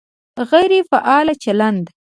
[0.51, 1.85] غیر فعال چلند